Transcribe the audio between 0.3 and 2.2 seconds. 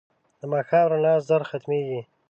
د ماښام رڼا ژر ختمېږي